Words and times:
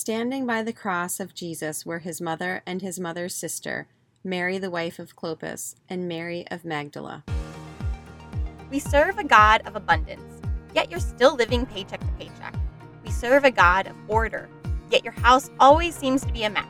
Standing 0.00 0.46
by 0.46 0.62
the 0.62 0.72
cross 0.72 1.18
of 1.18 1.34
Jesus 1.34 1.84
were 1.84 1.98
his 1.98 2.20
mother 2.20 2.62
and 2.64 2.80
his 2.80 3.00
mother's 3.00 3.34
sister, 3.34 3.88
Mary, 4.22 4.56
the 4.56 4.70
wife 4.70 5.00
of 5.00 5.16
Clopas, 5.16 5.74
and 5.88 6.06
Mary 6.06 6.46
of 6.52 6.64
Magdala. 6.64 7.24
We 8.70 8.78
serve 8.78 9.18
a 9.18 9.24
God 9.24 9.62
of 9.66 9.74
abundance, 9.74 10.40
yet 10.72 10.88
you're 10.88 11.00
still 11.00 11.34
living 11.34 11.66
paycheck 11.66 11.98
to 11.98 12.06
paycheck. 12.16 12.54
We 13.04 13.10
serve 13.10 13.42
a 13.42 13.50
God 13.50 13.88
of 13.88 13.96
order, 14.06 14.48
yet 14.88 15.02
your 15.02 15.14
house 15.14 15.50
always 15.58 15.96
seems 15.96 16.24
to 16.24 16.32
be 16.32 16.44
a 16.44 16.50
mess. 16.50 16.64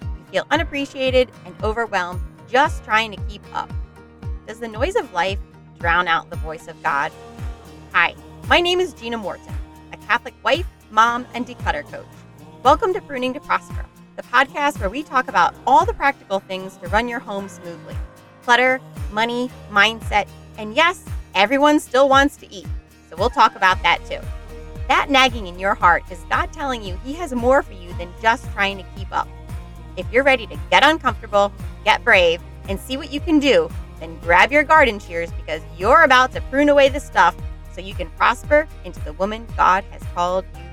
You 0.00 0.32
feel 0.32 0.46
unappreciated 0.50 1.30
and 1.44 1.54
overwhelmed 1.62 2.22
just 2.48 2.82
trying 2.84 3.12
to 3.12 3.22
keep 3.28 3.42
up. 3.54 3.70
Does 4.46 4.60
the 4.60 4.68
noise 4.68 4.96
of 4.96 5.12
life 5.12 5.38
drown 5.78 6.08
out 6.08 6.30
the 6.30 6.36
voice 6.36 6.68
of 6.68 6.82
God? 6.82 7.12
Hi, 7.92 8.14
my 8.48 8.62
name 8.62 8.80
is 8.80 8.94
Gina 8.94 9.18
Morton, 9.18 9.54
a 9.92 9.98
Catholic 9.98 10.34
wife, 10.42 10.66
mom, 10.90 11.26
and 11.34 11.46
declutter 11.46 11.84
coach. 11.90 12.06
Welcome 12.64 12.92
to 12.92 13.00
Pruning 13.00 13.34
to 13.34 13.40
Prosper, 13.40 13.84
the 14.14 14.22
podcast 14.22 14.78
where 14.78 14.88
we 14.88 15.02
talk 15.02 15.26
about 15.26 15.52
all 15.66 15.84
the 15.84 15.92
practical 15.92 16.38
things 16.38 16.76
to 16.76 16.86
run 16.90 17.08
your 17.08 17.18
home 17.18 17.48
smoothly 17.48 17.96
clutter, 18.44 18.80
money, 19.10 19.50
mindset, 19.68 20.28
and 20.58 20.72
yes, 20.72 21.04
everyone 21.34 21.80
still 21.80 22.08
wants 22.08 22.36
to 22.36 22.52
eat. 22.54 22.68
So 23.10 23.16
we'll 23.16 23.30
talk 23.30 23.56
about 23.56 23.82
that 23.82 23.98
too. 24.06 24.20
That 24.86 25.10
nagging 25.10 25.48
in 25.48 25.58
your 25.58 25.74
heart 25.74 26.04
is 26.08 26.20
God 26.30 26.52
telling 26.52 26.84
you 26.84 26.96
He 27.04 27.14
has 27.14 27.32
more 27.32 27.64
for 27.64 27.72
you 27.72 27.92
than 27.94 28.12
just 28.22 28.48
trying 28.52 28.78
to 28.78 28.84
keep 28.96 29.08
up. 29.10 29.26
If 29.96 30.06
you're 30.12 30.22
ready 30.22 30.46
to 30.46 30.56
get 30.70 30.84
uncomfortable, 30.84 31.52
get 31.84 32.04
brave, 32.04 32.40
and 32.68 32.78
see 32.78 32.96
what 32.96 33.12
you 33.12 33.18
can 33.18 33.40
do, 33.40 33.68
then 33.98 34.16
grab 34.20 34.52
your 34.52 34.62
garden 34.62 35.00
shears 35.00 35.32
because 35.32 35.62
you're 35.76 36.04
about 36.04 36.30
to 36.34 36.40
prune 36.42 36.68
away 36.68 36.90
the 36.90 37.00
stuff 37.00 37.34
so 37.72 37.80
you 37.80 37.94
can 37.94 38.08
prosper 38.10 38.68
into 38.84 39.00
the 39.00 39.14
woman 39.14 39.48
God 39.56 39.82
has 39.90 40.02
called 40.14 40.44
you 40.54 40.71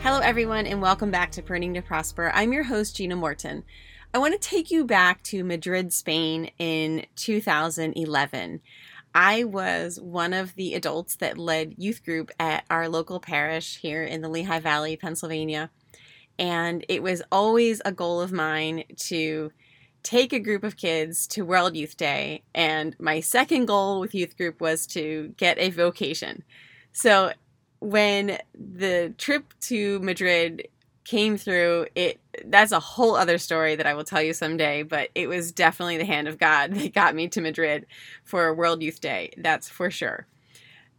Hello, 0.00 0.20
everyone, 0.20 0.66
and 0.66 0.80
welcome 0.80 1.10
back 1.10 1.32
to 1.32 1.42
Pruning 1.42 1.74
to 1.74 1.82
Prosper. 1.82 2.30
I'm 2.32 2.52
your 2.52 2.62
host, 2.62 2.96
Gina 2.96 3.16
Morton. 3.16 3.64
I 4.14 4.18
want 4.18 4.32
to 4.32 4.48
take 4.48 4.70
you 4.70 4.84
back 4.84 5.22
to 5.24 5.42
Madrid, 5.42 5.92
Spain 5.92 6.52
in 6.58 7.04
2011. 7.16 8.60
I 9.14 9.44
was 9.44 10.00
one 10.00 10.32
of 10.32 10.54
the 10.54 10.74
adults 10.74 11.16
that 11.16 11.36
led 11.36 11.74
youth 11.76 12.04
group 12.04 12.30
at 12.38 12.64
our 12.70 12.88
local 12.88 13.18
parish 13.18 13.78
here 13.78 14.04
in 14.04 14.20
the 14.22 14.28
Lehigh 14.28 14.60
Valley, 14.60 14.96
Pennsylvania. 14.96 15.70
And 16.38 16.86
it 16.88 17.02
was 17.02 17.20
always 17.32 17.82
a 17.84 17.92
goal 17.92 18.20
of 18.20 18.32
mine 18.32 18.84
to 18.96 19.50
take 20.04 20.32
a 20.32 20.38
group 20.38 20.62
of 20.62 20.76
kids 20.76 21.26
to 21.26 21.44
World 21.44 21.76
Youth 21.76 21.96
Day. 21.96 22.44
And 22.54 22.94
my 23.00 23.18
second 23.18 23.66
goal 23.66 23.98
with 23.98 24.14
youth 24.14 24.36
group 24.36 24.60
was 24.60 24.86
to 24.88 25.34
get 25.36 25.58
a 25.58 25.70
vocation. 25.70 26.44
So 26.92 27.32
when 27.80 28.38
the 28.54 29.14
trip 29.18 29.54
to 29.62 29.98
Madrid 30.00 30.68
came 31.04 31.36
through, 31.36 31.86
it 31.94 32.20
that's 32.44 32.72
a 32.72 32.80
whole 32.80 33.16
other 33.16 33.38
story 33.38 33.76
that 33.76 33.86
I 33.86 33.94
will 33.94 34.04
tell 34.04 34.22
you 34.22 34.32
someday, 34.32 34.82
but 34.82 35.10
it 35.14 35.28
was 35.28 35.52
definitely 35.52 35.96
the 35.96 36.04
hand 36.04 36.28
of 36.28 36.38
God 36.38 36.74
that 36.74 36.94
got 36.94 37.14
me 37.14 37.28
to 37.28 37.40
Madrid 37.40 37.86
for 38.24 38.52
World 38.54 38.82
Youth 38.82 39.00
Day. 39.00 39.32
That's 39.36 39.68
for 39.68 39.90
sure. 39.90 40.26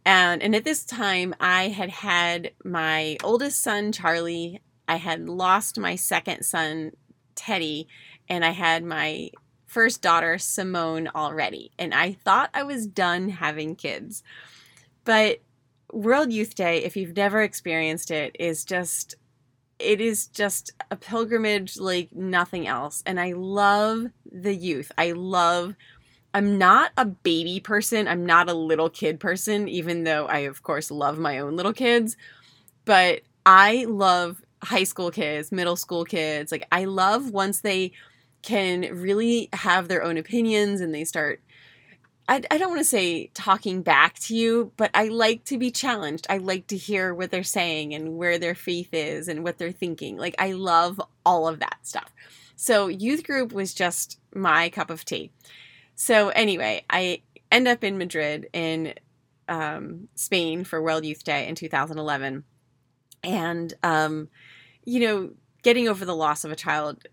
And 0.04 0.42
and 0.42 0.54
at 0.54 0.64
this 0.64 0.84
time 0.84 1.34
I 1.38 1.68
had 1.68 1.90
had 1.90 2.52
my 2.64 3.18
oldest 3.22 3.62
son 3.62 3.92
Charlie, 3.92 4.60
I 4.88 4.96
had 4.96 5.28
lost 5.28 5.78
my 5.78 5.94
second 5.96 6.42
son 6.42 6.92
Teddy, 7.34 7.88
and 8.28 8.44
I 8.44 8.50
had 8.50 8.84
my 8.84 9.30
first 9.66 10.02
daughter 10.02 10.36
Simone 10.36 11.08
already. 11.14 11.70
And 11.78 11.94
I 11.94 12.12
thought 12.12 12.50
I 12.52 12.64
was 12.64 12.86
done 12.88 13.28
having 13.28 13.76
kids. 13.76 14.24
But 15.04 15.38
World 15.92 16.32
Youth 16.32 16.54
Day, 16.54 16.82
if 16.84 16.96
you've 16.96 17.16
never 17.16 17.42
experienced 17.42 18.10
it, 18.10 18.36
is 18.38 18.64
just 18.64 19.16
it 19.78 20.00
is 20.00 20.26
just 20.26 20.72
a 20.90 20.96
pilgrimage 20.96 21.78
like 21.78 22.12
nothing 22.12 22.66
else. 22.66 23.02
And 23.06 23.18
I 23.18 23.32
love 23.32 24.06
the 24.30 24.54
youth. 24.54 24.92
I 24.98 25.12
love 25.12 25.74
I'm 26.32 26.58
not 26.58 26.92
a 26.96 27.06
baby 27.06 27.58
person. 27.58 28.06
I'm 28.06 28.24
not 28.24 28.48
a 28.48 28.54
little 28.54 28.90
kid 28.90 29.18
person, 29.18 29.68
even 29.68 30.04
though 30.04 30.26
I 30.26 30.40
of 30.40 30.62
course 30.62 30.90
love 30.90 31.18
my 31.18 31.38
own 31.38 31.56
little 31.56 31.72
kids. 31.72 32.16
But 32.84 33.22
I 33.44 33.86
love 33.88 34.42
high 34.62 34.84
school 34.84 35.10
kids, 35.10 35.50
middle 35.50 35.76
school 35.76 36.04
kids. 36.04 36.52
Like 36.52 36.66
I 36.70 36.84
love 36.84 37.30
once 37.30 37.60
they 37.60 37.92
can 38.42 38.82
really 38.92 39.48
have 39.52 39.88
their 39.88 40.02
own 40.02 40.16
opinions 40.16 40.80
and 40.80 40.94
they 40.94 41.04
start 41.04 41.40
I, 42.28 42.42
I 42.50 42.58
don't 42.58 42.70
want 42.70 42.80
to 42.80 42.84
say 42.84 43.30
talking 43.34 43.82
back 43.82 44.18
to 44.20 44.36
you, 44.36 44.72
but 44.76 44.90
I 44.94 45.08
like 45.08 45.44
to 45.46 45.58
be 45.58 45.70
challenged. 45.70 46.26
I 46.30 46.38
like 46.38 46.68
to 46.68 46.76
hear 46.76 47.12
what 47.12 47.30
they're 47.30 47.42
saying 47.42 47.92
and 47.92 48.16
where 48.16 48.38
their 48.38 48.54
faith 48.54 48.90
is 48.92 49.26
and 49.26 49.42
what 49.42 49.58
they're 49.58 49.72
thinking. 49.72 50.16
Like, 50.16 50.36
I 50.38 50.52
love 50.52 51.00
all 51.26 51.48
of 51.48 51.58
that 51.58 51.78
stuff. 51.82 52.12
So, 52.54 52.88
youth 52.88 53.24
group 53.24 53.52
was 53.52 53.74
just 53.74 54.18
my 54.34 54.68
cup 54.68 54.90
of 54.90 55.04
tea. 55.04 55.32
So, 55.96 56.28
anyway, 56.28 56.84
I 56.88 57.22
end 57.50 57.66
up 57.66 57.82
in 57.82 57.98
Madrid 57.98 58.48
in 58.52 58.94
um, 59.48 60.08
Spain 60.14 60.64
for 60.64 60.80
World 60.80 61.04
Youth 61.04 61.24
Day 61.24 61.48
in 61.48 61.54
2011. 61.54 62.44
And, 63.22 63.74
um, 63.82 64.28
you 64.84 65.00
know, 65.00 65.30
getting 65.62 65.88
over 65.88 66.04
the 66.04 66.16
loss 66.16 66.44
of 66.44 66.52
a 66.52 66.56
child 66.56 67.06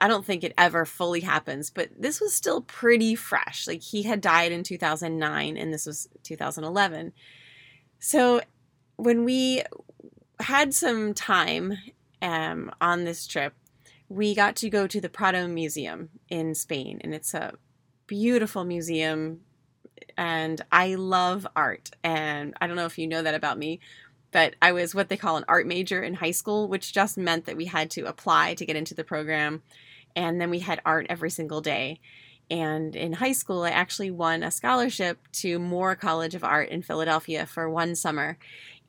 I 0.00 0.08
don't 0.08 0.24
think 0.24 0.42
it 0.42 0.54
ever 0.56 0.84
fully 0.84 1.20
happens, 1.20 1.70
but 1.70 1.90
this 1.98 2.20
was 2.20 2.34
still 2.34 2.62
pretty 2.62 3.14
fresh. 3.14 3.66
Like 3.66 3.82
he 3.82 4.04
had 4.04 4.20
died 4.20 4.50
in 4.50 4.62
2009 4.62 5.56
and 5.56 5.72
this 5.72 5.84
was 5.84 6.08
2011. 6.22 7.12
So 7.98 8.40
when 8.96 9.24
we 9.24 9.62
had 10.40 10.74
some 10.74 11.12
time 11.12 11.74
um, 12.22 12.72
on 12.80 13.04
this 13.04 13.26
trip, 13.26 13.54
we 14.08 14.34
got 14.34 14.56
to 14.56 14.70
go 14.70 14.86
to 14.86 15.00
the 15.00 15.08
Prado 15.08 15.46
Museum 15.46 16.10
in 16.28 16.54
Spain, 16.54 17.00
and 17.02 17.14
it's 17.14 17.32
a 17.32 17.54
beautiful 18.06 18.64
museum. 18.64 19.40
And 20.16 20.60
I 20.72 20.96
love 20.96 21.46
art. 21.54 21.90
And 22.02 22.54
I 22.60 22.66
don't 22.66 22.76
know 22.76 22.86
if 22.86 22.98
you 22.98 23.06
know 23.06 23.22
that 23.22 23.34
about 23.34 23.56
me, 23.56 23.78
but 24.32 24.56
I 24.60 24.72
was 24.72 24.94
what 24.94 25.08
they 25.08 25.16
call 25.16 25.36
an 25.36 25.44
art 25.46 25.66
major 25.66 26.02
in 26.02 26.14
high 26.14 26.32
school, 26.32 26.66
which 26.66 26.92
just 26.92 27.16
meant 27.16 27.44
that 27.44 27.56
we 27.56 27.66
had 27.66 27.90
to 27.92 28.06
apply 28.06 28.54
to 28.54 28.66
get 28.66 28.76
into 28.76 28.94
the 28.94 29.04
program 29.04 29.62
and 30.16 30.40
then 30.40 30.50
we 30.50 30.60
had 30.60 30.80
art 30.84 31.06
every 31.08 31.30
single 31.30 31.60
day. 31.60 32.00
And 32.50 32.96
in 32.96 33.12
high 33.12 33.32
school, 33.32 33.62
I 33.62 33.70
actually 33.70 34.10
won 34.10 34.42
a 34.42 34.50
scholarship 34.50 35.18
to 35.34 35.58
Moore 35.58 35.94
College 35.94 36.34
of 36.34 36.42
Art 36.42 36.68
in 36.68 36.82
Philadelphia 36.82 37.46
for 37.46 37.70
one 37.70 37.94
summer. 37.94 38.38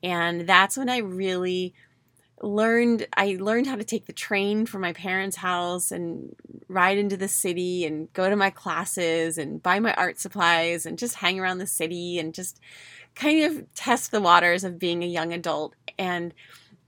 And 0.02 0.48
that's 0.48 0.76
when 0.76 0.88
I 0.88 0.98
really 0.98 1.74
learned 2.42 3.06
I 3.16 3.36
learned 3.38 3.68
how 3.68 3.76
to 3.76 3.84
take 3.84 4.06
the 4.06 4.12
train 4.12 4.66
from 4.66 4.80
my 4.80 4.92
parents' 4.92 5.36
house 5.36 5.92
and 5.92 6.34
ride 6.68 6.98
into 6.98 7.16
the 7.16 7.28
city 7.28 7.86
and 7.86 8.12
go 8.12 8.28
to 8.28 8.36
my 8.36 8.50
classes 8.50 9.38
and 9.38 9.62
buy 9.62 9.78
my 9.78 9.94
art 9.94 10.18
supplies 10.18 10.84
and 10.84 10.98
just 10.98 11.14
hang 11.14 11.38
around 11.38 11.58
the 11.58 11.66
city 11.66 12.18
and 12.18 12.34
just 12.34 12.58
kind 13.14 13.44
of 13.44 13.72
test 13.74 14.10
the 14.10 14.20
waters 14.20 14.64
of 14.64 14.78
being 14.78 15.04
a 15.04 15.06
young 15.06 15.32
adult 15.32 15.74
and 15.98 16.34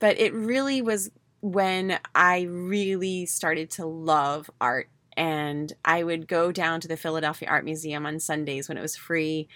but 0.00 0.18
it 0.18 0.34
really 0.34 0.82
was 0.82 1.10
when 1.44 1.98
I 2.14 2.46
really 2.48 3.26
started 3.26 3.68
to 3.72 3.84
love 3.84 4.48
art. 4.62 4.88
And 5.14 5.70
I 5.84 6.02
would 6.02 6.26
go 6.26 6.50
down 6.50 6.80
to 6.80 6.88
the 6.88 6.96
Philadelphia 6.96 7.48
Art 7.50 7.66
Museum 7.66 8.06
on 8.06 8.18
Sundays 8.18 8.66
when 8.66 8.78
it 8.78 8.80
was 8.80 8.96
free 8.96 9.46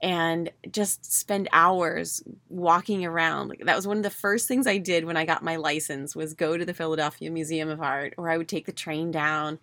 and 0.00 0.50
just 0.70 1.04
spend 1.04 1.48
hours 1.52 2.22
walking 2.48 3.04
around. 3.04 3.54
That 3.60 3.76
was 3.76 3.86
one 3.86 3.98
of 3.98 4.02
the 4.02 4.08
first 4.08 4.48
things 4.48 4.66
I 4.66 4.78
did 4.78 5.04
when 5.04 5.18
I 5.18 5.26
got 5.26 5.44
my 5.44 5.56
license 5.56 6.16
was 6.16 6.32
go 6.32 6.56
to 6.56 6.64
the 6.64 6.72
Philadelphia 6.72 7.30
Museum 7.30 7.68
of 7.68 7.82
Art 7.82 8.14
or 8.16 8.30
I 8.30 8.38
would 8.38 8.48
take 8.48 8.64
the 8.64 8.72
train 8.72 9.10
down. 9.10 9.58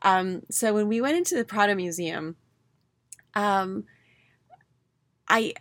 Um, 0.00 0.44
so 0.50 0.72
when 0.72 0.88
we 0.88 1.02
went 1.02 1.18
into 1.18 1.36
the 1.36 1.44
Prado 1.44 1.74
Museum, 1.74 2.36
um, 3.34 3.84
I 5.28 5.52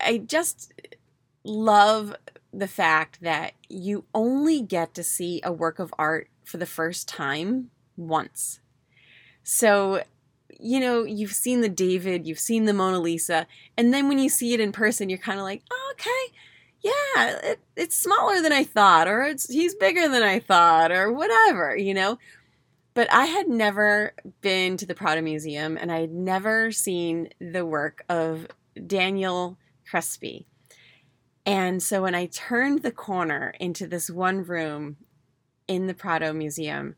I 0.00 0.18
just 0.18 0.72
love 1.44 2.16
the 2.52 2.68
fact 2.68 3.20
that 3.22 3.52
you 3.68 4.04
only 4.14 4.60
get 4.60 4.94
to 4.94 5.02
see 5.02 5.40
a 5.42 5.52
work 5.52 5.78
of 5.78 5.94
art 5.98 6.28
for 6.44 6.58
the 6.58 6.66
first 6.66 7.08
time 7.08 7.70
once. 7.96 8.60
So, 9.42 10.02
you 10.60 10.78
know, 10.78 11.04
you've 11.04 11.32
seen 11.32 11.60
the 11.60 11.68
David, 11.68 12.26
you've 12.26 12.38
seen 12.38 12.66
the 12.66 12.74
Mona 12.74 13.00
Lisa, 13.00 13.46
and 13.76 13.92
then 13.92 14.08
when 14.08 14.18
you 14.18 14.28
see 14.28 14.52
it 14.52 14.60
in 14.60 14.72
person, 14.72 15.08
you're 15.08 15.18
kind 15.18 15.38
of 15.38 15.44
like, 15.44 15.62
oh, 15.70 15.94
okay, 15.94 16.36
yeah, 16.82 17.52
it, 17.52 17.60
it's 17.76 17.96
smaller 17.96 18.42
than 18.42 18.52
I 18.52 18.64
thought, 18.64 19.08
or 19.08 19.22
it's 19.22 19.48
he's 19.48 19.74
bigger 19.74 20.08
than 20.08 20.22
I 20.22 20.38
thought, 20.38 20.92
or 20.92 21.12
whatever, 21.12 21.76
you 21.76 21.94
know. 21.94 22.18
But 22.94 23.10
I 23.10 23.24
had 23.24 23.48
never 23.48 24.12
been 24.42 24.76
to 24.76 24.86
the 24.86 24.94
Prado 24.94 25.22
Museum, 25.22 25.78
and 25.80 25.90
I 25.90 26.00
had 26.00 26.12
never 26.12 26.70
seen 26.70 27.30
the 27.40 27.64
work 27.64 28.04
of 28.08 28.46
Daniel 28.86 29.56
Crespi. 29.88 30.46
And 31.44 31.82
so 31.82 32.02
when 32.02 32.14
I 32.14 32.26
turned 32.26 32.82
the 32.82 32.92
corner 32.92 33.52
into 33.58 33.86
this 33.86 34.08
one 34.08 34.44
room 34.44 34.96
in 35.66 35.86
the 35.86 35.94
Prado 35.94 36.32
Museum, 36.32 36.94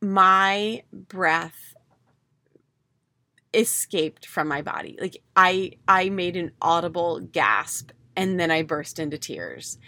my 0.00 0.82
breath 0.92 1.74
escaped 3.54 4.26
from 4.26 4.48
my 4.48 4.62
body. 4.62 4.96
Like 5.00 5.22
I 5.36 5.72
I 5.86 6.08
made 6.08 6.36
an 6.36 6.52
audible 6.60 7.20
gasp 7.20 7.90
and 8.16 8.40
then 8.40 8.50
I 8.50 8.62
burst 8.62 8.98
into 8.98 9.18
tears. 9.18 9.78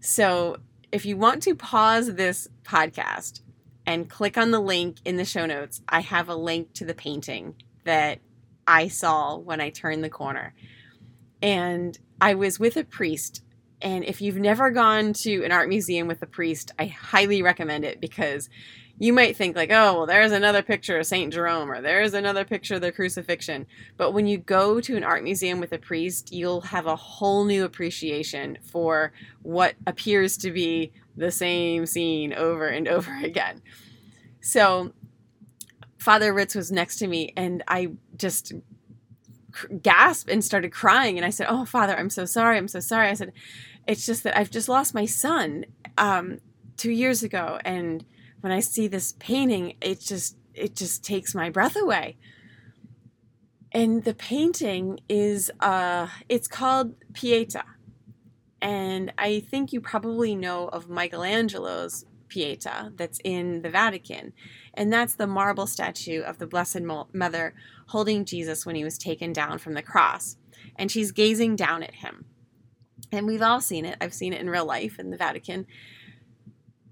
So 0.00 0.58
if 0.92 1.04
you 1.04 1.16
want 1.16 1.42
to 1.42 1.54
pause 1.54 2.14
this 2.14 2.48
podcast 2.62 3.40
and 3.86 4.08
click 4.08 4.38
on 4.38 4.50
the 4.50 4.60
link 4.60 4.98
in 5.04 5.16
the 5.16 5.24
show 5.24 5.46
notes, 5.46 5.82
I 5.88 6.00
have 6.00 6.28
a 6.28 6.34
link 6.34 6.72
to 6.74 6.84
the 6.84 6.94
painting 6.94 7.56
that 7.84 8.20
I 8.66 8.88
saw 8.88 9.36
when 9.36 9.60
I 9.60 9.70
turned 9.70 10.04
the 10.04 10.10
corner. 10.10 10.54
And 11.42 11.98
I 12.20 12.34
was 12.34 12.58
with 12.58 12.76
a 12.76 12.84
priest. 12.84 13.42
And 13.80 14.04
if 14.04 14.20
you've 14.20 14.38
never 14.38 14.70
gone 14.70 15.12
to 15.14 15.44
an 15.44 15.52
art 15.52 15.68
museum 15.68 16.08
with 16.08 16.20
a 16.22 16.26
priest, 16.26 16.72
I 16.78 16.86
highly 16.86 17.42
recommend 17.42 17.84
it 17.84 18.00
because 18.00 18.48
you 18.98 19.12
might 19.12 19.36
think 19.36 19.54
like, 19.54 19.70
oh, 19.70 19.94
well, 19.94 20.06
there's 20.06 20.32
another 20.32 20.62
picture 20.62 20.98
of 20.98 21.06
St. 21.06 21.32
Jerome 21.32 21.70
or 21.70 21.80
there's 21.80 22.14
another 22.14 22.44
picture 22.44 22.74
of 22.74 22.80
the 22.80 22.90
crucifixion. 22.90 23.66
But 23.96 24.12
when 24.12 24.26
you 24.26 24.38
go 24.38 24.80
to 24.80 24.96
an 24.96 25.04
art 25.04 25.22
museum 25.22 25.60
with 25.60 25.72
a 25.72 25.78
priest, 25.78 26.32
you'll 26.32 26.62
have 26.62 26.86
a 26.86 26.96
whole 26.96 27.44
new 27.44 27.64
appreciation 27.64 28.58
for 28.62 29.12
what 29.42 29.74
appears 29.86 30.36
to 30.38 30.50
be 30.50 30.92
the 31.16 31.30
same 31.30 31.86
scene 31.86 32.32
over 32.32 32.66
and 32.66 32.88
over 32.88 33.16
again. 33.22 33.62
So 34.40 34.92
Father 35.98 36.32
Ritz 36.32 36.56
was 36.56 36.72
next 36.72 36.96
to 36.96 37.06
me 37.06 37.32
and 37.36 37.62
I 37.68 37.92
just 38.16 38.52
gasped 39.82 40.30
and 40.30 40.44
started 40.44 40.72
crying. 40.72 41.16
And 41.16 41.24
I 41.24 41.30
said, 41.30 41.46
Oh, 41.48 41.64
Father, 41.64 41.96
I'm 41.96 42.10
so 42.10 42.24
sorry. 42.24 42.56
I'm 42.56 42.68
so 42.68 42.80
sorry. 42.80 43.08
I 43.08 43.14
said, 43.14 43.32
It's 43.86 44.06
just 44.06 44.24
that 44.24 44.36
I've 44.36 44.50
just 44.50 44.68
lost 44.68 44.94
my 44.94 45.06
son 45.06 45.64
um, 45.96 46.38
two 46.76 46.90
years 46.90 47.22
ago. 47.22 47.58
And 47.64 48.04
when 48.40 48.52
I 48.52 48.60
see 48.60 48.88
this 48.88 49.14
painting, 49.18 49.74
it 49.80 50.00
just 50.00 50.36
it 50.54 50.74
just 50.74 51.04
takes 51.04 51.34
my 51.34 51.50
breath 51.50 51.76
away. 51.76 52.16
And 53.72 54.04
the 54.04 54.14
painting 54.14 55.00
is 55.08 55.50
uh 55.60 56.08
it's 56.28 56.48
called 56.48 56.94
Pieta. 57.12 57.64
And 58.60 59.12
I 59.16 59.40
think 59.40 59.72
you 59.72 59.80
probably 59.80 60.34
know 60.34 60.68
of 60.68 60.88
Michelangelo's 60.88 62.04
Pieta 62.28 62.92
that's 62.96 63.20
in 63.24 63.62
the 63.62 63.70
Vatican. 63.70 64.32
And 64.74 64.92
that's 64.92 65.14
the 65.14 65.26
marble 65.26 65.66
statue 65.66 66.22
of 66.22 66.38
the 66.38 66.46
Blessed 66.46 66.82
Mother 67.12 67.54
holding 67.88 68.24
Jesus 68.24 68.64
when 68.64 68.76
he 68.76 68.84
was 68.84 68.98
taken 68.98 69.32
down 69.32 69.58
from 69.58 69.74
the 69.74 69.82
cross. 69.82 70.36
And 70.76 70.90
she's 70.90 71.12
gazing 71.12 71.56
down 71.56 71.82
at 71.82 71.96
him. 71.96 72.26
And 73.10 73.26
we've 73.26 73.42
all 73.42 73.60
seen 73.60 73.84
it. 73.84 73.96
I've 74.00 74.14
seen 74.14 74.32
it 74.32 74.40
in 74.40 74.50
real 74.50 74.66
life 74.66 74.98
in 74.98 75.10
the 75.10 75.16
Vatican. 75.16 75.66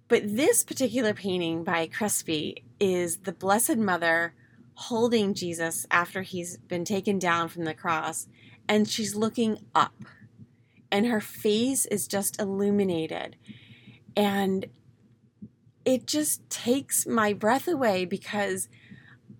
But 0.09 0.37
this 0.37 0.63
particular 0.63 1.13
painting 1.13 1.65
by 1.65 1.87
Crespi 1.89 2.65
is 2.79 3.19
the 3.19 3.33
Blessed 3.33 3.77
Mother 3.77 4.35
holding 4.75 5.35
Jesus 5.35 5.87
after 5.91 6.23
he's 6.23 6.59
been 6.59 6.85
taken 6.85 7.19
down 7.19 7.49
from 7.49 7.65
the 7.65 7.75
cross, 7.75 8.29
and 8.69 8.89
she's 8.89 9.15
looking 9.15 9.59
up, 9.75 9.95
and 10.93 11.07
her 11.07 11.21
face 11.21 11.87
is 11.87 12.07
just 12.07 12.41
illuminated. 12.41 13.37
And 14.15 14.67
it 15.87 16.07
just 16.07 16.49
takes 16.51 17.07
my 17.07 17.33
breath 17.33 17.67
away 17.67 18.05
because 18.05 18.69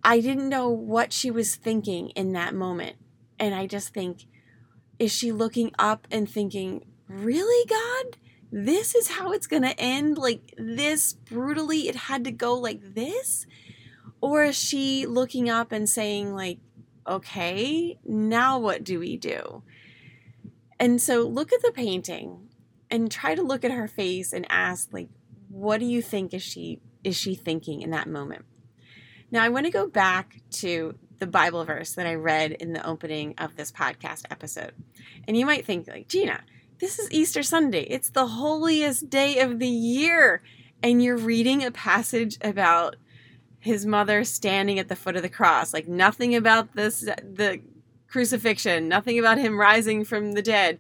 I 0.03 0.21
didn't 0.21 0.49
know 0.49 0.71
what 0.71 1.13
she 1.13 1.31
was 1.31 1.57
thinking 1.57 2.09
in 2.11 2.33
that 2.33 2.55
moment. 2.55 2.97
And 3.39 3.55
I 3.55 3.67
just 3.67 3.93
think, 3.93 4.27
is 4.99 5.13
she 5.13 5.33
looking 5.33 5.73
up 5.79 6.07
and 6.11 6.31
thinking, 6.31 6.87
really, 7.09 7.67
God? 7.69 8.17
this 8.53 8.95
is 8.95 9.09
how 9.09 9.33
it's 9.33 9.47
going 9.47 9.63
to 9.63 9.79
end 9.79 10.17
like 10.17 10.55
this 10.57 11.13
brutally 11.13 11.89
it 11.89 11.97
had 11.97 12.25
to 12.25 12.31
go 12.31 12.55
like 12.55 12.95
this 12.95 13.47
or 14.21 14.45
is 14.45 14.57
she 14.57 15.05
looking 15.05 15.51
up 15.51 15.73
and 15.73 15.89
saying 15.89 16.33
like 16.33 16.59
okay 17.07 17.99
now 18.05 18.59
what 18.59 18.85
do 18.85 18.99
we 19.01 19.17
do 19.17 19.63
and 20.79 21.03
so 21.03 21.23
look 21.23 21.53
at 21.53 21.63
the 21.63 21.73
painting 21.73 22.49
and 22.91 23.11
try 23.11 23.35
to 23.35 23.43
look 23.43 23.65
at 23.65 23.71
her 23.71 23.89
face 23.89 24.33
and 24.33 24.47
ask 24.49 24.93
like 24.93 25.09
what 25.49 25.81
do 25.81 25.87
you 25.87 26.03
think 26.03 26.35
is 26.35 26.43
she 26.43 26.81
is 27.05 27.17
she 27.17 27.35
thinking 27.35 27.83
in 27.83 27.91
that 27.91 28.09
moment 28.09 28.45
now 29.31 29.43
i 29.43 29.49
want 29.49 29.67
to 29.67 29.73
go 29.73 29.87
back 29.87 30.41
to 30.51 30.95
the 31.19 31.27
bible 31.27 31.65
verse 31.65 31.93
that 31.93 32.07
i 32.07 32.15
read 32.15 32.53
in 32.53 32.73
the 32.73 32.87
opening 32.87 33.35
of 33.39 33.57
this 33.57 33.73
podcast 33.73 34.25
episode 34.31 34.73
and 35.27 35.37
you 35.37 35.47
might 35.47 35.65
think 35.65 35.87
like 35.89 36.09
gina 36.09 36.41
this 36.79 36.99
is 36.99 37.11
Easter 37.11 37.43
Sunday. 37.43 37.85
It's 37.85 38.11
the 38.11 38.27
holiest 38.27 39.09
day 39.09 39.39
of 39.39 39.59
the 39.59 39.69
year. 39.69 40.43
And 40.83 41.03
you're 41.03 41.17
reading 41.17 41.65
a 41.65 41.71
passage 41.71 42.37
about 42.43 42.97
his 43.59 43.87
mother 43.87 44.25
standing 44.25 44.79
at 44.79 44.89
the 44.89 44.97
foot 44.97 45.17
of 45.17 45.23
the 45.23 45.31
cross. 45.31 45.73
Like 45.73 45.89
nothing 45.89 46.35
about 46.35 46.75
this, 46.75 47.01
the 47.01 47.63
crucifixion, 48.09 48.89
nothing 48.89 49.19
about 49.19 49.39
him 49.39 49.59
rising 49.59 50.05
from 50.05 50.33
the 50.33 50.43
dead. 50.43 50.79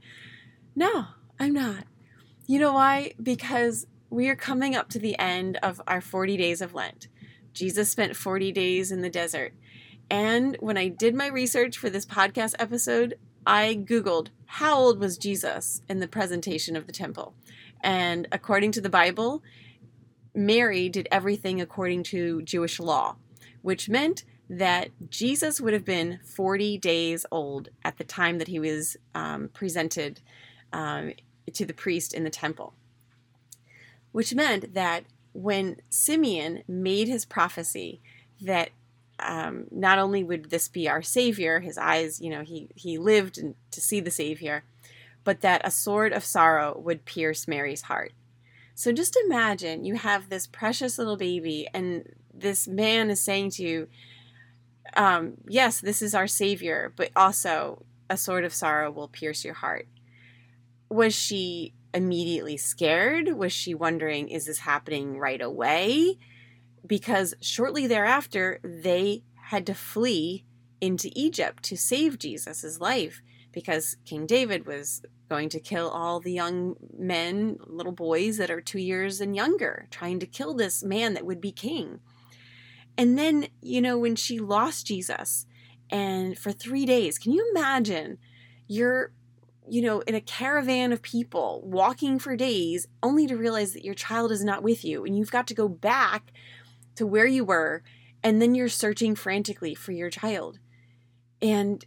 No, 0.75 1.07
I'm 1.41 1.55
not. 1.55 1.85
You 2.47 2.61
know 2.61 2.75
why? 2.75 3.15
Because 3.21 3.87
we 4.11 4.29
are 4.29 4.37
coming 4.37 4.77
up 4.77 4.89
to 4.91 4.99
the 4.99 5.19
end 5.19 5.59
of 5.63 5.81
our 5.87 6.01
40 6.01 6.37
days 6.37 6.61
of 6.61 6.75
Lent. 6.75 7.09
Jesus 7.53 7.91
spent 7.91 8.17
40 8.17 8.53
days 8.53 8.93
in 8.93 9.01
the 9.01 9.11
desert. 9.11 9.55
And 10.11 10.57
when 10.61 10.77
I 10.77 10.89
did 10.89 11.15
my 11.15 11.27
research 11.27 11.77
for 11.79 11.91
this 11.91 12.07
podcast 12.07 12.55
episode, 12.59 13.19
I 13.47 13.75
Googled 13.75 14.29
how 14.47 14.79
old 14.79 15.01
was 15.01 15.19
Jesus 15.19 15.83
in 15.89 16.01
the 16.01 16.09
presentation 16.09 16.77
of 16.77 16.87
the 16.87 16.93
temple. 16.93 17.35
And 17.81 18.29
according 18.31 18.73
to 18.73 18.81
the 18.81 18.89
Bible, 18.89 19.43
Mary 20.35 20.89
did 20.89 21.09
everything 21.11 21.61
according 21.61 22.05
to 22.05 22.43
Jewish 22.43 22.79
law, 22.79 23.17
which 23.63 23.89
meant 23.89 24.25
that 24.49 24.91
Jesus 25.11 25.61
would 25.61 25.73
have 25.73 25.85
been 25.85 26.21
40 26.25 26.79
days 26.79 27.27
old 27.33 27.71
at 27.85 27.99
the 27.99 28.05
time 28.05 28.39
that 28.39 28.49
he 28.49 28.61
was 28.61 28.97
um, 29.15 29.49
presented 29.53 30.21
um, 30.73 31.13
to 31.53 31.65
the 31.65 31.75
priest 31.75 32.15
in 32.15 32.23
the 32.23 32.31
temple. 32.31 32.75
Which 34.17 34.35
meant 34.35 34.73
that 34.73 35.05
when 35.35 35.77
Simeon 35.91 36.63
made 36.67 37.07
his 37.07 37.27
prophecy 37.27 38.01
that 38.41 38.71
um, 39.19 39.67
not 39.71 39.99
only 39.99 40.25
would 40.25 40.49
this 40.49 40.69
be 40.69 40.89
our 40.89 41.03
savior, 41.03 41.61
his 41.61 41.77
eyes, 41.77 42.19
you 42.19 42.31
know, 42.31 42.41
he 42.41 42.71
he 42.75 42.97
lived 42.97 43.35
to 43.35 43.81
see 43.83 44.01
the 44.01 44.11
savior, 44.11 44.65
but 45.23 45.43
that 45.43 45.61
a 45.67 45.71
sword 45.71 46.15
of 46.15 46.25
sorrow 46.25 46.79
would 46.79 47.05
pierce 47.05 47.47
Mary's 47.47 47.83
heart. 47.83 48.13
So 48.75 48.91
just 48.91 49.19
imagine 49.27 49.85
you 49.85 49.97
have 49.97 50.31
this 50.31 50.47
precious 50.47 50.97
little 50.97 51.19
baby, 51.19 51.69
and 51.75 52.15
this 52.33 52.67
man 52.67 53.11
is 53.11 53.21
saying 53.21 53.51
to 53.51 53.63
you, 53.63 53.89
um, 54.97 55.35
"Yes, 55.47 55.79
this 55.79 56.01
is 56.01 56.15
our 56.15 56.27
savior, 56.27 56.91
but 56.97 57.11
also 57.15 57.85
a 58.09 58.17
sword 58.17 58.47
of 58.47 58.55
sorrow 58.55 58.91
will 58.91 59.09
pierce 59.09 59.45
your 59.45 59.53
heart." 59.53 59.87
Was 60.89 61.15
she 61.15 61.75
immediately 61.97 62.57
scared? 62.57 63.37
Was 63.37 63.53
she 63.53 63.75
wondering, 63.75 64.29
"Is 64.29 64.47
this 64.47 64.61
happening 64.61 65.19
right 65.19 65.41
away?" 65.41 66.19
because 66.87 67.35
shortly 67.41 67.87
thereafter 67.87 68.61
they 68.63 69.23
had 69.47 69.67
to 69.67 69.75
flee 69.75 70.45
into 70.81 71.11
Egypt 71.15 71.63
to 71.65 71.77
save 71.77 72.19
Jesus' 72.19 72.81
life 72.81 73.23
because 73.53 73.97
King 74.05 74.27
David 74.27 74.67
was 74.67 75.03
going 75.29 75.49
to 75.49 75.61
kill 75.61 75.89
all 75.89 76.21
the 76.21 76.33
young 76.33 76.77
men, 76.97 77.59
little 77.67 77.93
boys 77.93 78.37
that 78.37 78.51
are 78.51 78.61
two 78.61 78.79
years 78.79 79.21
and 79.21 79.35
younger, 79.35 79.89
trying 79.91 80.21
to 80.21 80.27
kill 80.27 80.55
this 80.55 80.85
man 80.85 81.15
that 81.15 81.25
would 81.25 81.41
be 81.41 81.53
king. 81.53 82.01
And 82.99 83.19
then, 83.19 83.49
you 83.61 83.81
know, 83.81 83.99
when 83.99 84.15
she 84.15 84.39
lost 84.39 84.87
Jesus 84.87 85.47
and 85.91 86.39
for 86.39 86.53
three 86.53 86.87
days, 86.87 87.19
can 87.19 87.33
you 87.33 87.51
imagine 87.55 88.19
you're, 88.69 89.13
you 89.69 89.83
know, 89.83 90.01
in 90.01 90.15
a 90.15 90.21
caravan 90.21 90.93
of 90.93 91.03
people 91.03 91.63
walking 91.65 92.19
for 92.19 92.37
days 92.37 92.87
only 93.03 93.27
to 93.27 93.37
realize 93.37 93.73
that 93.73 93.85
your 93.85 93.95
child 93.95 94.31
is 94.31 94.45
not 94.45 94.63
with 94.63 94.85
you 94.85 95.05
and 95.05 95.17
you've 95.17 95.31
got 95.31 95.47
to 95.49 95.55
go 95.55 95.69
back 95.69 96.33
to 96.97 97.07
where 97.07 97.27
you 97.27 97.45
were, 97.45 97.83
and 98.23 98.41
then 98.41 98.55
you're 98.55 98.69
searching 98.69 99.15
frantically 99.15 99.75
for 99.75 99.93
your 99.93 100.11
child. 100.11 100.59
And 101.43 101.85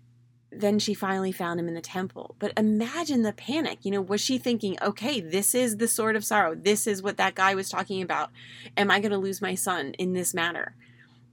then 0.51 0.79
she 0.79 0.93
finally 0.93 1.31
found 1.31 1.59
him 1.59 1.67
in 1.67 1.73
the 1.73 1.81
temple. 1.81 2.35
But 2.39 2.53
imagine 2.57 3.23
the 3.23 3.33
panic. 3.33 3.79
You 3.83 3.91
know, 3.91 4.01
was 4.01 4.21
she 4.21 4.37
thinking, 4.37 4.77
okay, 4.81 5.19
this 5.19 5.53
is 5.53 5.77
the 5.77 5.87
sword 5.87 6.15
of 6.15 6.25
sorrow. 6.25 6.55
This 6.55 6.87
is 6.87 7.01
what 7.01 7.17
that 7.17 7.35
guy 7.35 7.55
was 7.55 7.69
talking 7.69 8.01
about. 8.01 8.29
Am 8.77 8.89
I 8.89 8.99
going 8.99 9.11
to 9.11 9.17
lose 9.17 9.41
my 9.41 9.55
son 9.55 9.93
in 9.93 10.13
this 10.13 10.33
manner? 10.33 10.75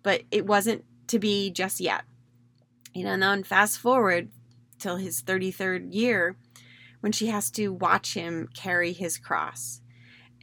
But 0.02 0.22
it 0.30 0.46
wasn't 0.46 0.84
to 1.08 1.18
be 1.18 1.50
just 1.50 1.80
yet. 1.80 2.04
You 2.94 3.04
know, 3.04 3.12
and 3.12 3.22
then 3.22 3.42
fast 3.42 3.78
forward 3.78 4.30
till 4.78 4.96
his 4.96 5.22
33rd 5.22 5.94
year 5.94 6.36
when 7.00 7.12
she 7.12 7.26
has 7.26 7.50
to 7.52 7.68
watch 7.68 8.14
him 8.14 8.48
carry 8.54 8.92
his 8.92 9.18
cross. 9.18 9.80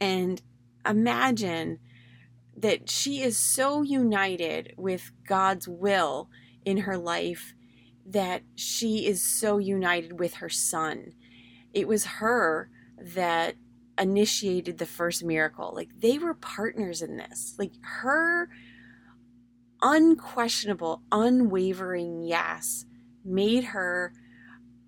And 0.00 0.42
imagine 0.88 1.78
that 2.56 2.88
she 2.90 3.22
is 3.22 3.36
so 3.38 3.82
united 3.82 4.74
with 4.76 5.10
God's 5.26 5.66
will 5.68 6.28
in 6.64 6.78
her 6.78 6.96
life 6.96 7.54
that 8.06 8.42
she 8.54 9.06
is 9.06 9.22
so 9.22 9.58
united 9.58 10.18
with 10.18 10.34
her 10.34 10.48
son. 10.48 11.12
It 11.72 11.88
was 11.88 12.04
her 12.04 12.70
that 12.98 13.54
initiated 13.98 14.78
the 14.78 14.86
first 14.86 15.24
miracle. 15.24 15.72
Like 15.74 15.88
they 15.98 16.18
were 16.18 16.34
partners 16.34 17.02
in 17.02 17.16
this. 17.16 17.54
Like 17.58 17.72
her 17.82 18.48
unquestionable, 19.82 21.02
unwavering 21.12 22.22
yes 22.22 22.86
made 23.24 23.64
her 23.64 24.12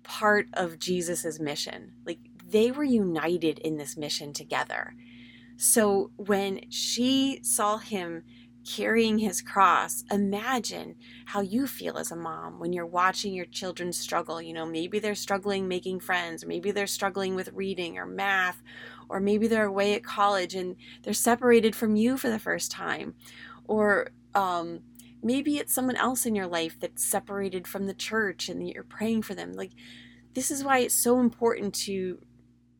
part 0.07 0.47
of 0.53 0.79
Jesus's 0.79 1.39
mission. 1.39 1.91
Like 2.05 2.19
they 2.49 2.71
were 2.71 2.83
united 2.83 3.59
in 3.59 3.77
this 3.77 3.97
mission 3.97 4.31
together. 4.31 4.95
So 5.57 6.11
when 6.15 6.61
she 6.69 7.39
saw 7.43 7.77
him 7.77 8.23
carrying 8.65 9.19
his 9.19 9.41
cross, 9.41 10.05
imagine 10.09 10.95
how 11.25 11.41
you 11.41 11.67
feel 11.67 11.97
as 11.97 12.11
a 12.11 12.15
mom 12.15 12.59
when 12.59 12.71
you're 12.71 12.85
watching 12.85 13.33
your 13.33 13.45
children 13.45 13.91
struggle. 13.91 14.41
You 14.41 14.53
know, 14.53 14.65
maybe 14.65 14.99
they're 14.99 15.15
struggling 15.15 15.67
making 15.67 15.99
friends, 15.99 16.45
maybe 16.45 16.71
they're 16.71 16.87
struggling 16.87 17.35
with 17.35 17.49
reading 17.53 17.97
or 17.97 18.05
math, 18.05 18.61
or 19.09 19.19
maybe 19.19 19.47
they're 19.47 19.65
away 19.65 19.93
at 19.93 20.03
college 20.03 20.55
and 20.55 20.77
they're 21.03 21.13
separated 21.13 21.75
from 21.75 21.97
you 21.97 22.17
for 22.17 22.29
the 22.29 22.39
first 22.39 22.71
time, 22.71 23.15
or 23.65 24.09
um, 24.35 24.81
maybe 25.23 25.57
it's 25.57 25.73
someone 25.73 25.95
else 25.95 26.25
in 26.25 26.35
your 26.35 26.47
life 26.47 26.79
that's 26.79 27.03
separated 27.03 27.67
from 27.67 27.85
the 27.87 27.93
church 27.93 28.49
and 28.49 28.67
you're 28.67 28.83
praying 28.83 29.23
for 29.23 29.35
them. 29.35 29.53
Like, 29.53 29.71
this 30.33 30.51
is 30.51 30.63
why 30.63 30.79
it's 30.79 30.95
so 30.95 31.19
important 31.19 31.73
to 31.73 32.19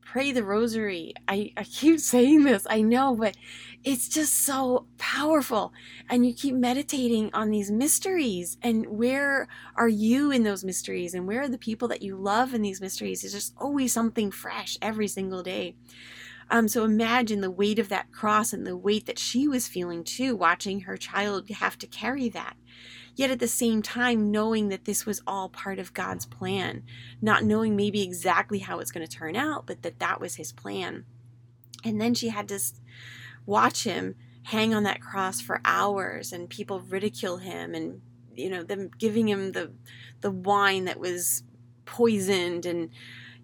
pray 0.07 0.31
the 0.31 0.43
rosary. 0.43 1.13
I, 1.27 1.51
I 1.57 1.63
keep 1.63 1.99
saying 2.13 2.43
this, 2.43 2.65
I 2.69 2.81
know, 2.81 3.15
but 3.15 3.35
it's 3.83 4.07
just 4.07 4.33
so 4.33 4.87
powerful. 4.97 5.73
And 6.09 6.25
you 6.25 6.33
keep 6.33 6.55
meditating 6.55 7.29
on 7.33 7.51
these 7.51 7.69
mysteries. 7.69 8.57
And 8.61 8.85
where 8.87 9.47
are 9.75 9.89
you 9.89 10.31
in 10.31 10.43
those 10.43 10.63
mysteries? 10.63 11.13
And 11.13 11.27
where 11.27 11.41
are 11.41 11.49
the 11.49 11.57
people 11.57 11.87
that 11.89 12.01
you 12.01 12.15
love 12.15 12.53
in 12.53 12.61
these 12.61 12.81
mysteries? 12.81 13.23
It's 13.23 13.33
just 13.33 13.53
always 13.57 13.91
something 13.93 14.31
fresh 14.31 14.77
every 14.81 15.07
single 15.07 15.43
day. 15.43 15.75
Um, 16.49 16.67
so 16.67 16.83
imagine 16.83 17.41
the 17.41 17.51
weight 17.51 17.79
of 17.79 17.89
that 17.89 18.11
cross 18.11 18.53
and 18.53 18.65
the 18.65 18.77
weight 18.77 19.05
that 19.05 19.19
she 19.19 19.47
was 19.47 19.67
feeling 19.67 20.03
too, 20.03 20.35
watching 20.35 20.81
her 20.81 20.97
child 20.97 21.49
have 21.49 21.77
to 21.79 21.87
carry 21.87 22.29
that. 22.29 22.55
Yet 23.15 23.31
at 23.31 23.39
the 23.39 23.47
same 23.47 23.81
time, 23.81 24.31
knowing 24.31 24.69
that 24.69 24.85
this 24.85 25.05
was 25.05 25.21
all 25.25 25.49
part 25.49 25.79
of 25.79 25.93
God's 25.93 26.25
plan, 26.25 26.83
not 27.21 27.43
knowing 27.43 27.75
maybe 27.75 28.03
exactly 28.03 28.59
how 28.59 28.79
it's 28.79 28.91
going 28.91 29.05
to 29.05 29.11
turn 29.11 29.35
out, 29.35 29.65
but 29.65 29.81
that 29.81 29.99
that 29.99 30.21
was 30.21 30.35
his 30.35 30.51
plan. 30.51 31.05
And 31.83 31.99
then 31.99 32.13
she 32.13 32.29
had 32.29 32.47
to 32.49 32.59
watch 33.45 33.83
him 33.83 34.15
hang 34.43 34.73
on 34.73 34.83
that 34.83 35.01
cross 35.01 35.41
for 35.41 35.59
hours 35.65 36.31
and 36.31 36.49
people 36.49 36.79
ridicule 36.79 37.37
him 37.37 37.73
and 37.73 38.01
you 38.33 38.49
know 38.49 38.63
them 38.63 38.89
giving 38.97 39.27
him 39.27 39.51
the 39.51 39.73
the 40.21 40.31
wine 40.31 40.85
that 40.85 40.99
was 40.99 41.43
poisoned 41.83 42.65
and 42.65 42.89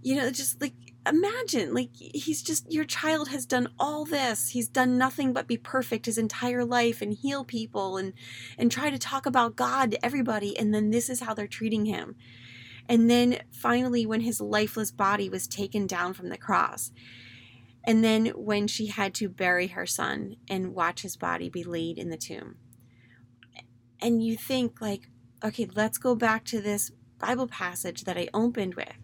you 0.01 0.15
know 0.15 0.31
just 0.31 0.61
like 0.61 0.92
imagine 1.05 1.73
like 1.73 1.89
he's 1.95 2.41
just 2.41 2.71
your 2.71 2.85
child 2.85 3.29
has 3.29 3.45
done 3.45 3.69
all 3.79 4.05
this. 4.05 4.49
He's 4.49 4.69
done 4.69 4.97
nothing 4.97 5.33
but 5.33 5.47
be 5.47 5.57
perfect 5.57 6.05
his 6.05 6.17
entire 6.17 6.63
life 6.63 7.01
and 7.01 7.13
heal 7.13 7.43
people 7.43 7.97
and 7.97 8.13
and 8.57 8.71
try 8.71 8.89
to 8.89 8.97
talk 8.97 9.25
about 9.25 9.55
god 9.55 9.91
to 9.91 10.05
everybody 10.05 10.57
and 10.57 10.73
then 10.73 10.91
this 10.91 11.09
is 11.09 11.21
how 11.21 11.33
they're 11.33 11.47
treating 11.47 11.85
him. 11.85 12.15
And 12.87 13.09
then 13.09 13.39
finally 13.51 14.05
when 14.05 14.21
his 14.21 14.41
lifeless 14.41 14.91
body 14.91 15.29
was 15.29 15.47
taken 15.47 15.87
down 15.87 16.13
from 16.13 16.29
the 16.29 16.37
cross 16.37 16.91
and 17.85 18.03
then 18.03 18.27
when 18.27 18.67
she 18.67 18.87
had 18.87 19.13
to 19.15 19.27
bury 19.27 19.67
her 19.67 19.85
son 19.85 20.37
and 20.49 20.73
watch 20.73 21.01
his 21.01 21.17
body 21.17 21.49
be 21.49 21.63
laid 21.63 21.97
in 21.97 22.09
the 22.09 22.17
tomb. 22.17 22.55
And 24.01 24.23
you 24.23 24.37
think 24.37 24.81
like 24.81 25.09
okay 25.43 25.67
let's 25.75 25.97
go 25.97 26.15
back 26.15 26.45
to 26.45 26.61
this 26.61 26.91
bible 27.19 27.47
passage 27.47 28.03
that 28.03 28.17
i 28.17 28.27
opened 28.33 28.75
with 28.75 29.02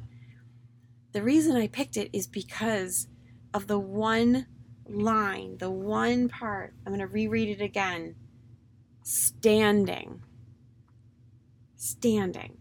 the 1.11 1.23
reason 1.23 1.55
I 1.55 1.67
picked 1.67 1.97
it 1.97 2.09
is 2.13 2.27
because 2.27 3.07
of 3.53 3.67
the 3.67 3.79
one 3.79 4.47
line, 4.87 5.57
the 5.57 5.71
one 5.71 6.29
part. 6.29 6.73
I'm 6.85 6.93
going 6.93 6.99
to 6.99 7.07
reread 7.07 7.49
it 7.49 7.63
again. 7.63 8.15
Standing. 9.03 10.21
Standing. 11.75 12.57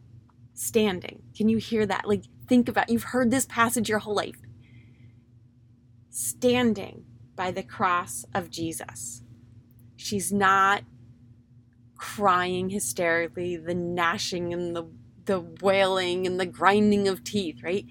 Standing. 0.54 1.22
Can 1.36 1.48
you 1.48 1.58
hear 1.58 1.86
that? 1.86 2.08
Like, 2.08 2.24
think 2.46 2.68
about 2.68 2.88
you've 2.88 3.04
heard 3.04 3.30
this 3.30 3.46
passage 3.46 3.88
your 3.88 3.98
whole 3.98 4.14
life. 4.14 4.40
Standing 6.10 7.04
by 7.36 7.50
the 7.50 7.62
cross 7.62 8.24
of 8.34 8.50
Jesus. 8.50 9.22
She's 9.96 10.32
not 10.32 10.82
crying 11.96 12.70
hysterically, 12.70 13.56
the 13.56 13.74
gnashing 13.74 14.52
and 14.52 14.74
the 14.74 14.90
the 15.26 15.40
wailing 15.60 16.26
and 16.26 16.40
the 16.40 16.46
grinding 16.46 17.06
of 17.06 17.22
teeth, 17.22 17.62
right? 17.62 17.84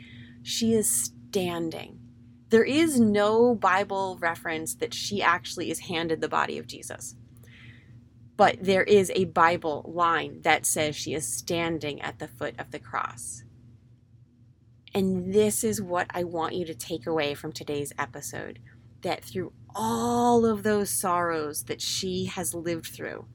She 0.47 0.73
is 0.73 1.11
standing. 1.29 1.99
There 2.51 2.63
is 2.63 3.01
no 3.01 3.53
Bible 3.53 4.17
reference 4.21 4.75
that 4.75 4.93
she 4.93 5.21
actually 5.21 5.69
is 5.69 5.81
handed 5.81 6.21
the 6.21 6.29
body 6.29 6.57
of 6.57 6.67
Jesus. 6.67 7.15
But 8.37 8.55
there 8.61 8.83
is 8.83 9.11
a 9.13 9.25
Bible 9.25 9.91
line 9.93 10.43
that 10.43 10.65
says 10.65 10.95
she 10.95 11.13
is 11.13 11.27
standing 11.27 12.01
at 12.01 12.19
the 12.19 12.29
foot 12.29 12.55
of 12.57 12.71
the 12.71 12.79
cross. 12.79 13.43
And 14.93 15.33
this 15.33 15.65
is 15.65 15.81
what 15.81 16.07
I 16.11 16.23
want 16.23 16.55
you 16.55 16.65
to 16.67 16.73
take 16.73 17.05
away 17.05 17.33
from 17.33 17.51
today's 17.51 17.91
episode 17.99 18.59
that 19.01 19.25
through 19.25 19.51
all 19.75 20.45
of 20.45 20.63
those 20.63 20.89
sorrows 20.89 21.65
that 21.65 21.81
she 21.81 22.25
has 22.25 22.53
lived 22.53 22.87
through, 22.87 23.25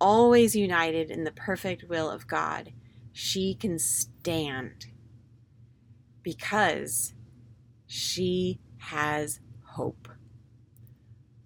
always 0.00 0.56
united 0.56 1.12
in 1.12 1.22
the 1.22 1.30
perfect 1.30 1.88
will 1.88 2.10
of 2.10 2.26
God, 2.26 2.72
she 3.12 3.54
can 3.54 3.78
stand 3.78 4.86
because 6.24 7.14
she 7.86 8.58
has 8.78 9.38
hope. 9.62 10.08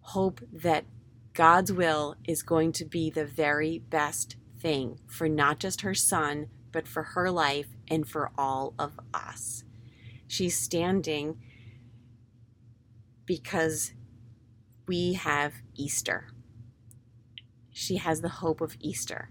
Hope 0.01 0.41
that 0.51 0.87
God's 1.35 1.71
will 1.71 2.15
is 2.27 2.43
going 2.43 2.73
to 2.73 2.87
be 2.87 3.11
the 3.11 3.27
very 3.27 3.79
best 3.79 4.37
thing 4.59 4.99
for 5.07 5.29
not 5.29 5.61
just 5.61 5.83
her 5.83 5.95
son, 5.95 6.47
but 6.73 6.89
for 6.89 7.03
her 7.03 7.31
life 7.31 7.69
and 7.91 8.09
for 8.09 8.31
all 8.39 8.73
of 8.79 8.99
us. 9.13 9.65
She's 10.27 10.57
standing 10.57 11.39
because 13.27 13.93
we 14.87 15.15
have 15.15 15.55
Easter. 15.75 16.29
She 17.71 17.97
has 17.97 18.21
the 18.21 18.29
hope 18.29 18.61
of 18.61 18.77
Easter. 18.81 19.31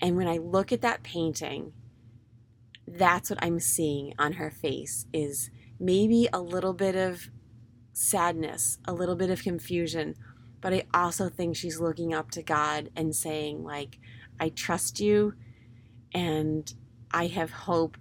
And 0.00 0.16
when 0.16 0.28
I 0.28 0.38
look 0.38 0.72
at 0.72 0.82
that 0.82 1.02
painting 1.02 1.72
that's 2.86 3.30
what 3.30 3.42
I'm 3.42 3.60
seeing 3.60 4.14
on 4.18 4.34
her 4.34 4.50
face 4.50 5.06
is 5.12 5.50
maybe 5.78 6.28
a 6.32 6.40
little 6.40 6.72
bit 6.72 6.94
of 6.94 7.28
sadness, 7.92 8.78
a 8.84 8.92
little 8.92 9.16
bit 9.16 9.30
of 9.30 9.42
confusion, 9.42 10.14
but 10.60 10.72
I 10.72 10.84
also 10.94 11.28
think 11.28 11.56
she's 11.56 11.80
looking 11.80 12.14
up 12.14 12.30
to 12.32 12.42
God 12.42 12.90
and 12.96 13.14
saying 13.14 13.64
like 13.64 13.98
I 14.38 14.50
trust 14.50 15.00
you 15.00 15.34
and 16.12 16.72
I 17.10 17.26
have 17.26 17.50
hope 17.50 17.96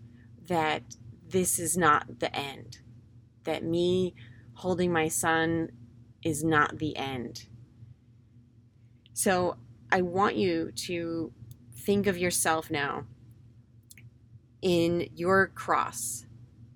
that 0.47 0.83
this 1.27 1.59
is 1.59 1.77
not 1.77 2.19
the 2.19 2.33
end. 2.35 2.79
That 3.43 3.63
me 3.63 4.15
holding 4.53 4.91
my 4.91 5.07
son 5.07 5.69
is 6.23 6.43
not 6.43 6.77
the 6.77 6.95
end. 6.97 7.47
So 9.13 9.57
I 9.91 10.01
want 10.01 10.35
you 10.35 10.71
to 10.87 11.31
think 11.75 12.07
of 12.07 12.17
yourself 12.17 12.69
now 12.69 13.05
in 14.65 15.07
your 15.13 15.45
cross, 15.45 16.25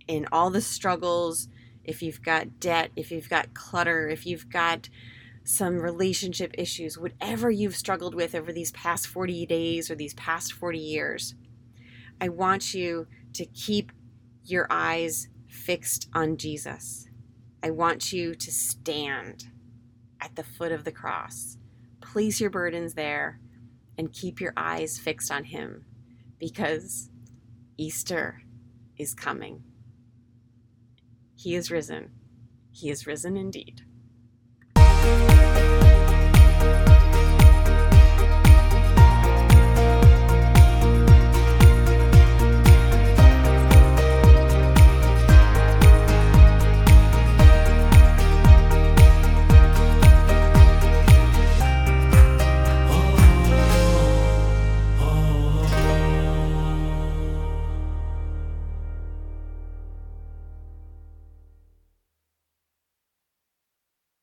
in 0.07 0.27
all 0.31 0.51
the 0.51 0.61
struggles, 0.61 1.47
if 1.83 2.03
you've 2.03 2.21
got 2.21 2.59
debt, 2.59 2.91
if 2.95 3.11
you've 3.11 3.31
got 3.31 3.55
clutter, 3.55 4.07
if 4.07 4.27
you've 4.27 4.47
got 4.47 4.87
some 5.43 5.81
relationship 5.81 6.53
issues, 6.55 6.99
whatever 6.99 7.49
you've 7.49 7.75
struggled 7.75 8.13
with 8.13 8.35
over 8.35 8.53
these 8.53 8.71
past 8.73 9.07
40 9.07 9.47
days 9.47 9.89
or 9.89 9.95
these 9.95 10.13
past 10.13 10.53
40 10.53 10.77
years, 10.77 11.33
I 12.21 12.29
want 12.29 12.75
you 12.75 13.07
to 13.33 13.45
keep 13.47 13.91
your 14.43 14.67
eyes 14.69 15.27
fixed 15.47 16.09
on 16.13 16.37
Jesus. 16.37 17.09
I 17.63 17.71
want 17.71 18.13
you 18.13 18.35
to 18.35 18.51
stand 18.51 19.47
at 20.21 20.35
the 20.35 20.43
foot 20.43 20.71
of 20.71 20.83
the 20.83 20.91
cross. 20.91 21.57
Place 22.01 22.39
your 22.39 22.51
burdens 22.51 22.93
there 22.93 23.39
and 23.97 24.13
keep 24.13 24.39
your 24.39 24.53
eyes 24.55 24.99
fixed 24.99 25.31
on 25.31 25.45
Him 25.45 25.85
because 26.37 27.09
Easter 27.79 28.41
is 28.97 29.13
coming. 29.13 29.63
He 31.37 31.55
is 31.55 31.71
risen. 31.71 32.11
He 32.71 32.89
is 32.89 33.07
risen 33.07 33.37
indeed. 33.37 33.85